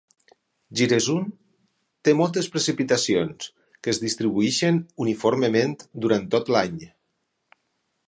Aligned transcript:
Giresun 0.79 1.27
té 2.07 2.15
moltes 2.21 2.49
precipitacions, 2.57 3.51
que 3.83 3.95
es 3.95 4.03
distribueixen 4.07 4.83
uniformement 5.07 5.81
durant 6.07 6.31
tot 6.37 6.55
l'any. 6.57 6.85